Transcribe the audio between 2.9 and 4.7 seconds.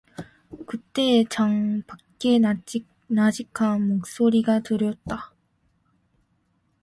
나직한 목소리가